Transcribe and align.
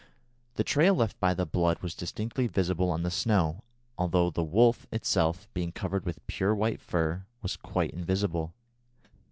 The 0.55 0.63
trail 0.63 0.95
left 0.95 1.19
by 1.19 1.35
the 1.35 1.45
blood 1.45 1.83
was 1.83 1.93
distinctly 1.93 2.47
visible 2.47 2.89
on 2.89 3.03
the 3.03 3.11
snow, 3.11 3.61
although 3.99 4.31
the 4.31 4.43
wolf 4.43 4.87
itself, 4.91 5.47
being 5.53 5.71
covered 5.71 6.05
with 6.07 6.25
pure 6.25 6.55
white 6.55 6.81
fur, 6.81 7.27
was 7.43 7.55
quite 7.55 7.91
invisible. 7.91 8.55